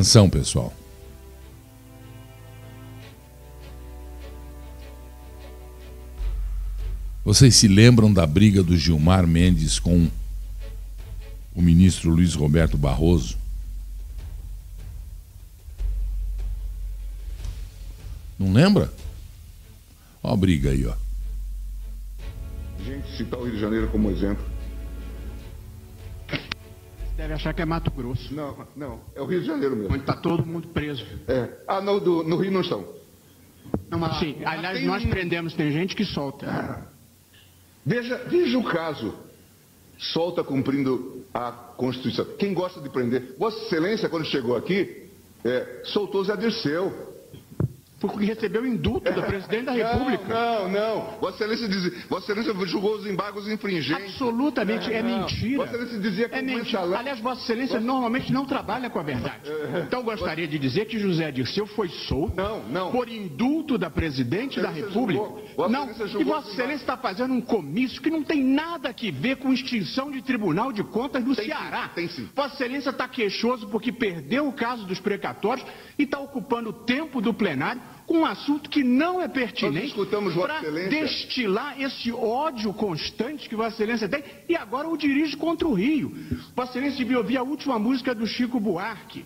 [0.00, 0.72] Atenção, pessoal.
[7.22, 10.08] Vocês se lembram da briga do Gilmar Mendes com
[11.54, 13.36] o ministro Luiz Roberto Barroso?
[18.38, 18.90] Não lembra?
[20.22, 20.94] Ó a briga aí, ó.
[22.86, 24.59] Gente, citar o Rio de Janeiro como exemplo.
[27.30, 28.34] Deve achar que é Mato Grosso.
[28.34, 29.94] Não, não, é o Rio de Janeiro mesmo.
[29.94, 31.06] Onde está todo mundo preso.
[31.28, 31.48] É.
[31.68, 32.84] Ah, no, do, no Rio não estão.
[33.88, 36.88] Não, mas sim, aliás, tem nós prendemos, tem gente que solta.
[37.86, 39.14] Veja, veja o caso.
[39.96, 42.24] Solta cumprindo a Constituição.
[42.36, 43.36] Quem gosta de prender?
[43.38, 45.08] Vossa Excelência, quando chegou aqui,
[45.44, 47.19] é, soltou Zé Dirceu.
[48.00, 50.24] Porque recebeu indulto do presidente da República.
[50.26, 51.18] Não, não, não.
[51.20, 54.04] Vossa Excelência, diz, Vossa Excelência julgou os embargos infringentes.
[54.14, 55.20] Absolutamente é, Não.
[55.20, 55.58] mentira.
[55.58, 56.80] Vossa Excelência dizia que é mentira.
[56.98, 59.50] Aliás, Vossa Excelência normalmente não trabalha com a verdade.
[59.86, 62.90] Então gostaria de dizer que José Dirceu foi solto Não, não.
[62.90, 65.20] por indulto da presidente da República.
[65.22, 65.90] julgou- Vossa não,
[66.20, 69.52] e Vossa os Excelência está fazendo um comício que não tem nada a ver com
[69.52, 71.88] extinção de Tribunal de Contas do Tem sim, Ceará.
[71.94, 72.28] tem sim.
[72.34, 75.66] Vossa Excelência está queixoso porque perdeu o caso dos precatórios
[75.98, 77.80] e está ocupando o tempo do plenário
[78.10, 79.94] um assunto que não é pertinente
[80.34, 85.74] para destilar esse ódio constante que Vossa Excelência tem e agora o dirige contra o
[85.74, 86.12] Rio.
[86.54, 89.24] Vossa Excelência devia ouvir a última música do Chico Buarque.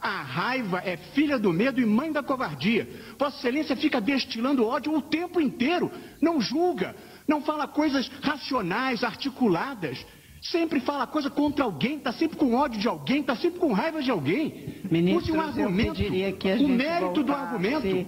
[0.00, 2.88] A raiva é filha do medo e mãe da covardia.
[3.16, 5.90] Vossa Excelência fica destilando ódio o tempo inteiro.
[6.20, 6.94] Não julga,
[7.28, 10.04] não fala coisas racionais, articuladas.
[10.42, 14.02] Sempre fala coisa contra alguém, está sempre com ódio de alguém, está sempre com raiva
[14.02, 14.74] de alguém.
[14.90, 18.06] Ministros, Use um argumento, eu pediria que a o mérito do voltasse,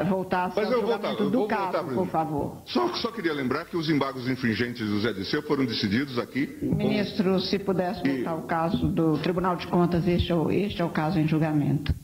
[0.00, 2.62] ah, voltasse Mas ao eu vou voltar, eu do vou caso, voltar, por favor.
[2.66, 6.46] Só, só queria lembrar que os embargos infringentes do Zé Disseu foram decididos aqui.
[6.46, 10.80] com- Ministro, se pudesse voltar ao caso do Tribunal de Contas, este é o, este
[10.80, 11.94] é o caso em julgamento.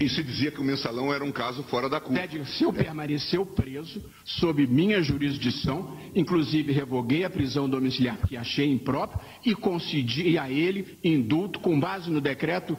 [0.00, 2.20] E se dizia que o mensalão era um caso fora da curva.
[2.20, 9.20] Zé Dirceu permaneceu preso sob minha jurisdição, inclusive revoguei a prisão domiciliar que achei imprópria
[9.46, 12.76] e concedi a ele indulto com base no decreto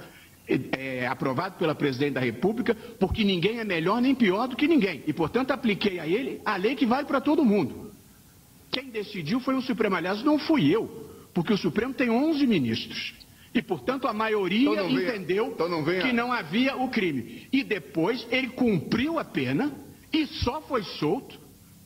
[0.48, 5.04] eh, aprovado pela Presidente da República, porque ninguém é melhor nem pior do que ninguém.
[5.08, 7.92] E, portanto, apliquei a ele a lei que vale para todo mundo.
[8.72, 9.96] Quem decidiu foi o Supremo.
[9.96, 10.88] Aliás, não fui eu,
[11.34, 13.14] porque o Supremo tem 11 ministros.
[13.54, 17.48] E, portanto, a maioria Então venha- entendeu então não venha- que não havia o crime.
[17.52, 19.74] E depois ele cumpriu a pena
[20.12, 21.38] e só foi solto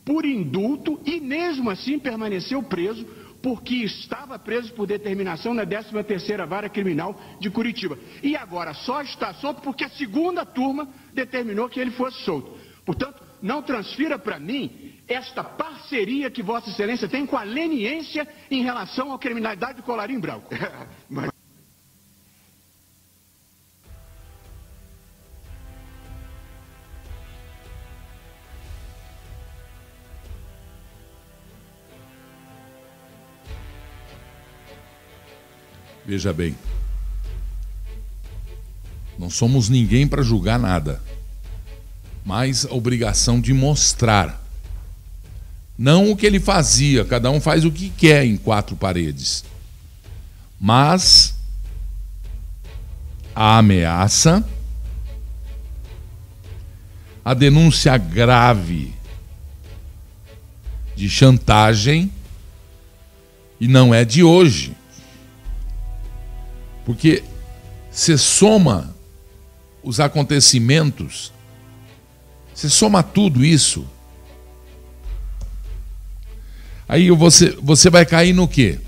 [0.06, 3.04] por indulto e mesmo assim permaneceu preso
[3.46, 7.96] porque estava preso por determinação na 13ª Vara Criminal de Curitiba.
[8.24, 12.58] E agora só está solto porque a segunda turma determinou que ele fosse solto.
[12.84, 18.64] Portanto, não transfira para mim esta parceria que Vossa Excelência tem com a leniência em
[18.64, 20.50] relação à criminalidade do colarinho branco.
[21.08, 21.35] Mas-
[36.06, 36.56] Veja bem.
[39.18, 41.02] Não somos ninguém para julgar nada.
[42.24, 44.44] Mas a obrigação de mostrar.
[45.78, 49.44] Não o que ele fazia, cada um faz o que quer em quatro paredes.
[50.60, 51.36] Mas
[53.36, 54.48] a ameaça,
[57.24, 58.94] a denúncia grave
[60.96, 62.10] de chantagem,
[63.60, 64.76] e não é de hoje.
[66.86, 67.24] Porque
[67.92, 68.96] você soma
[69.84, 71.34] os acontecimentos,
[72.54, 73.86] você soma tudo isso.
[76.88, 78.80] Aí você, você vai cair no quê?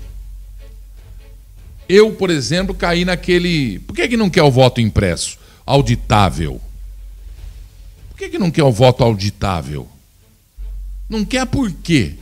[1.88, 3.80] Eu, por exemplo, caí naquele.
[3.80, 5.38] Por que, que não quer o voto impresso?
[5.66, 6.60] Auditável.
[8.10, 9.88] Por que, que não quer o voto auditável?
[11.08, 12.14] Não quer por quê?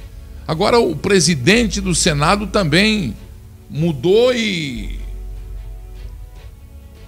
[0.46, 3.16] Agora o presidente do Senado também
[3.68, 5.00] mudou e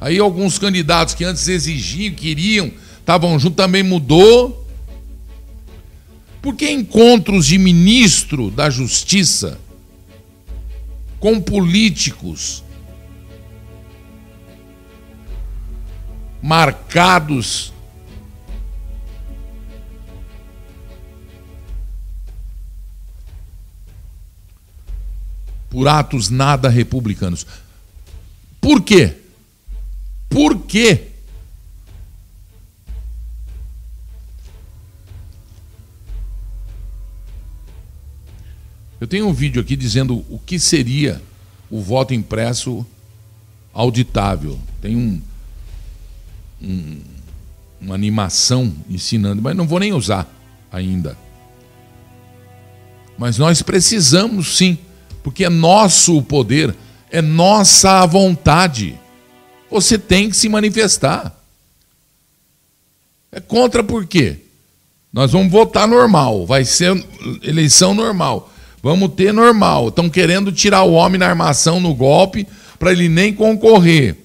[0.00, 2.70] Aí alguns candidatos que antes exigiam, queriam,
[3.00, 4.66] estavam juntos, também mudou.
[6.40, 9.58] Por que encontros de ministro da Justiça
[11.18, 12.62] com políticos
[16.40, 17.72] marcados
[25.68, 27.44] por atos nada republicanos?
[28.60, 29.17] Por quê?
[30.28, 31.06] Por quê?
[39.00, 41.22] Eu tenho um vídeo aqui dizendo o que seria
[41.70, 42.84] o voto impresso
[43.72, 44.58] auditável.
[44.82, 45.20] Tem um,
[46.60, 47.00] um-
[47.80, 50.26] uma animação ensinando, mas não vou nem usar
[50.72, 51.16] ainda.
[53.16, 54.76] Mas nós precisamos sim,
[55.22, 56.74] porque é nosso o poder,
[57.10, 58.98] é nossa a vontade.
[59.70, 61.34] Você tem que se manifestar.
[63.30, 64.38] É contra por quê?
[65.12, 66.92] Nós vamos votar normal, vai ser
[67.42, 68.52] eleição normal.
[68.82, 69.88] Vamos ter normal.
[69.88, 72.46] Estão querendo tirar o homem na armação no golpe
[72.78, 74.16] para ele nem concorrer.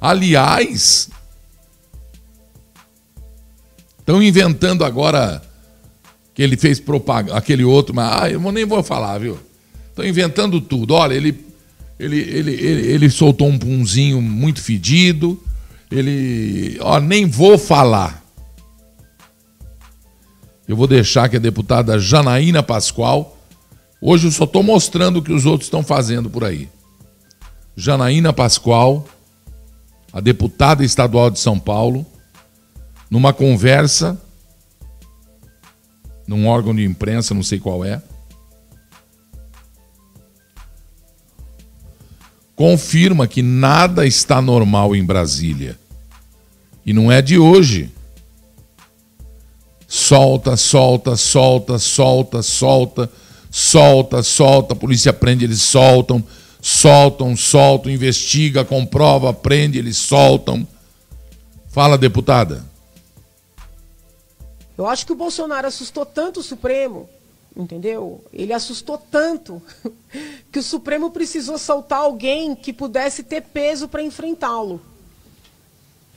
[0.00, 1.08] Aliás,
[3.98, 5.42] estão inventando agora
[6.34, 9.38] que ele fez propaganda, aquele outro, mas ah, eu nem vou falar, viu?
[9.88, 10.94] Estão inventando tudo.
[10.94, 11.32] Olha, ele,
[11.98, 15.42] ele, ele, ele, ele soltou um punzinho muito fedido.
[15.90, 18.24] Ele, ó, nem vou falar.
[20.66, 23.36] Eu vou deixar que a deputada Janaína Pascoal.
[24.00, 26.68] Hoje eu só estou mostrando o que os outros estão fazendo por aí.
[27.76, 29.06] Janaína Pascoal,
[30.12, 32.04] a deputada estadual de São Paulo,
[33.10, 34.20] numa conversa
[36.28, 38.02] num órgão de imprensa, não sei qual é,
[42.58, 45.78] confirma que nada está normal em Brasília.
[46.84, 47.88] E não é de hoje.
[49.86, 53.10] Solta, solta, solta, solta, solta,
[53.48, 56.22] solta, solta, a polícia prende, eles soltam,
[56.60, 60.66] soltam, soltam, investiga, comprova, prende, eles soltam.
[61.68, 62.66] Fala, deputada.
[64.76, 67.08] Eu acho que o Bolsonaro assustou tanto o Supremo,
[67.58, 68.24] entendeu?
[68.32, 69.60] Ele assustou tanto
[70.50, 74.80] que o Supremo precisou soltar alguém que pudesse ter peso para enfrentá-lo.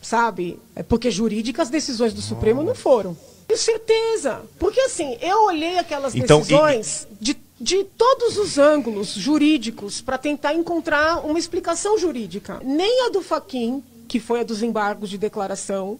[0.01, 0.59] Sabe?
[0.75, 3.17] É porque jurídicas as decisões do Supremo não foram.
[3.47, 4.41] Tenho certeza.
[4.57, 7.23] Porque assim, eu olhei aquelas então, decisões e...
[7.23, 12.61] de, de todos os ângulos jurídicos para tentar encontrar uma explicação jurídica.
[12.63, 15.99] Nem a do Faquin, que foi a dos embargos de declaração,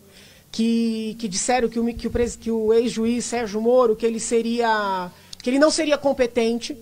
[0.52, 5.12] que, que disseram que o, que o, que o ex-juiz Sérgio Moro que ele seria
[5.42, 6.78] que ele não seria competente.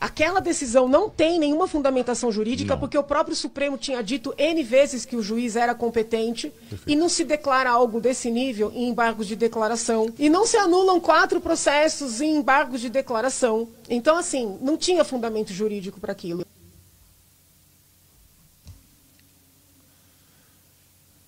[0.00, 2.80] Aquela decisão não tem nenhuma fundamentação jurídica, não.
[2.80, 6.88] porque o próprio Supremo tinha dito N vezes que o juiz era competente Perfeito.
[6.88, 10.12] e não se declara algo desse nível em embargos de declaração.
[10.16, 13.68] E não se anulam quatro processos em embargos de declaração.
[13.90, 16.46] Então, assim, não tinha fundamento jurídico para aquilo.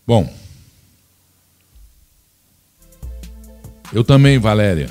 [0.07, 0.29] Bom,
[3.93, 4.89] Eu também, Valéria.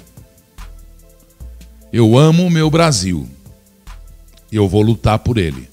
[1.92, 3.28] Eu amo o meu Brasil.
[4.52, 5.70] Eu vou lutar por ele.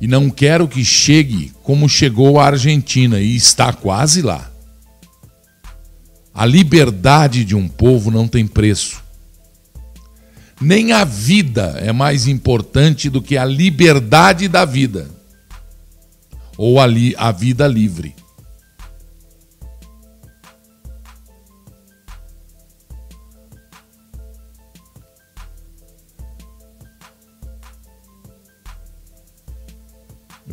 [0.00, 4.50] E não quero que chegue como chegou a Argentina e está quase lá.
[6.32, 9.02] A liberdade de um povo não tem preço.
[10.60, 15.10] Nem a vida é mais importante do que a liberdade da vida.
[16.56, 18.14] Ou ali a vida livre.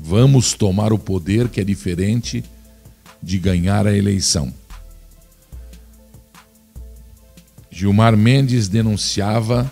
[0.09, 2.41] Vamos tomar o poder que é diferente
[3.21, 4.53] de ganhar a eleição.
[7.69, 9.69] Gilmar Mendes denunciava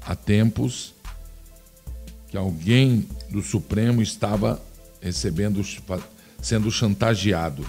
[0.00, 0.94] há tempos
[2.28, 4.58] que alguém do Supremo estava
[5.02, 5.60] recebendo,
[6.40, 7.62] sendo chantageado.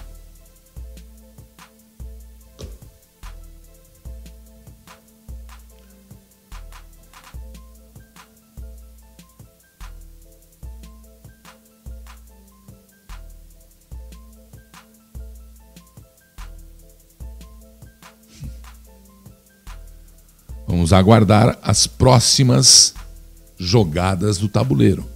[20.66, 22.94] Vamos aguardar as próximas
[23.56, 25.06] jogadas do tabuleiro.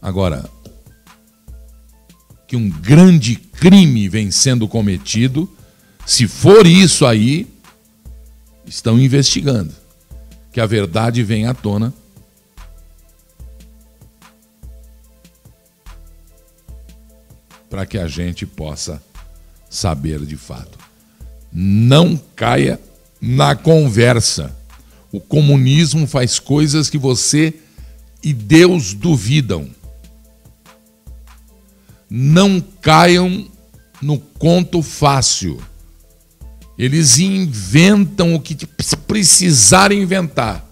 [0.00, 0.48] Agora,
[2.46, 5.50] que um grande crime vem sendo cometido,
[6.06, 7.46] se for isso aí,
[8.66, 9.72] estão investigando.
[10.52, 11.92] Que a verdade venha à tona.
[17.68, 19.02] Para que a gente possa
[19.68, 20.78] saber de fato.
[21.52, 22.80] Não caia
[23.26, 24.54] na conversa.
[25.10, 27.54] O comunismo faz coisas que você
[28.22, 29.70] e Deus duvidam.
[32.10, 33.46] Não caiam
[34.02, 35.58] no conto fácil.
[36.76, 38.66] Eles inventam o que
[39.06, 40.68] precisarem inventar.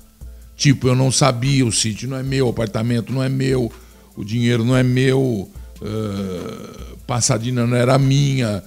[0.55, 3.73] Tipo, eu não sabia, o sítio não é meu, o apartamento não é meu,
[4.15, 5.51] o dinheiro não é meu,
[5.81, 8.63] uh, Passadina não era minha,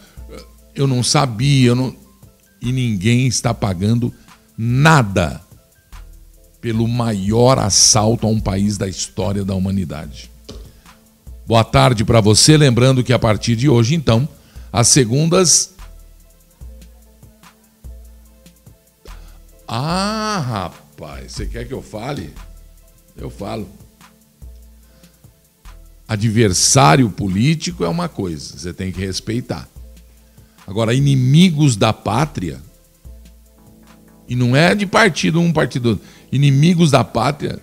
[0.73, 2.04] eu não sabia, eu não
[2.65, 4.11] e ninguém está pagando
[4.57, 5.39] nada
[6.59, 10.31] pelo maior assalto a um país da história da humanidade.
[11.45, 14.27] Boa tarde para você, lembrando que a partir de hoje, então,
[14.73, 15.75] as segundas.
[19.67, 22.33] Ah, rapaz, você quer que eu fale?
[23.15, 23.69] Eu falo.
[26.07, 29.69] Adversário político é uma coisa, você tem que respeitar.
[30.67, 32.59] Agora, inimigos da pátria,
[34.27, 36.05] E não é de partido um, partido outro.
[36.31, 37.59] Inimigos da pátria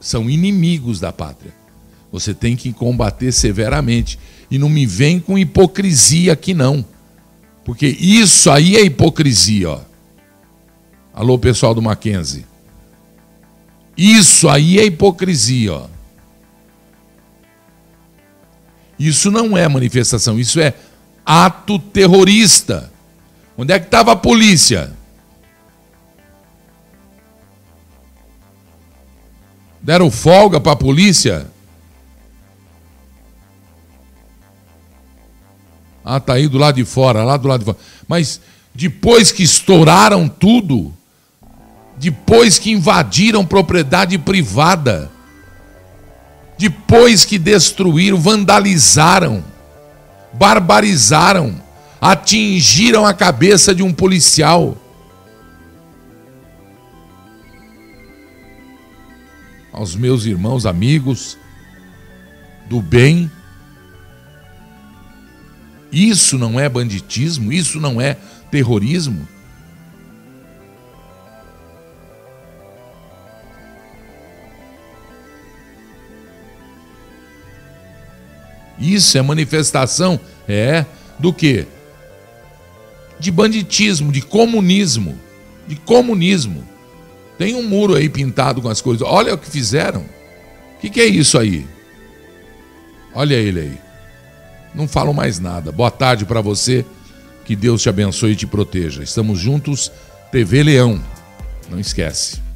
[0.00, 1.54] são inimigos da pátria.
[2.10, 4.18] Você tem que combater severamente.
[4.50, 6.84] E não me vem com hipocrisia aqui, não.
[7.64, 9.80] Porque isso aí é hipocrisia, ó.
[11.14, 12.44] Alô, pessoal do Mackenzie.
[13.96, 15.86] Isso aí é hipocrisia, ó.
[18.98, 20.74] Isso não é manifestação, isso é
[21.30, 22.90] ato terrorista.
[23.56, 24.92] Onde é que estava a polícia?
[29.80, 31.46] Deram folga para a polícia?
[36.04, 37.78] Ah, tá aí do lado de fora, lá do lado de fora.
[38.08, 38.40] Mas
[38.74, 40.92] depois que estouraram tudo,
[41.96, 45.08] depois que invadiram propriedade privada,
[46.58, 49.44] depois que destruíram, vandalizaram,
[50.32, 51.60] barbarizaram,
[52.00, 54.76] atingiram a cabeça de um policial.
[59.72, 61.38] Aos meus irmãos, amigos
[62.68, 63.30] do bem,
[65.92, 68.16] isso não é banditismo, isso não é
[68.50, 69.26] terrorismo.
[78.80, 80.18] Isso é manifestação,
[80.48, 80.86] é,
[81.18, 81.66] do que?
[83.18, 85.18] De banditismo, de comunismo.
[85.68, 86.66] De comunismo.
[87.38, 89.06] Tem um muro aí pintado com as coisas.
[89.06, 90.00] Olha o que fizeram.
[90.00, 91.66] O que, que é isso aí?
[93.14, 93.78] Olha ele aí.
[94.74, 95.70] Não falo mais nada.
[95.70, 96.84] Boa tarde para você.
[97.44, 99.02] Que Deus te abençoe e te proteja.
[99.02, 99.92] Estamos juntos.
[100.30, 101.02] TV Leão.
[101.68, 102.49] Não esquece.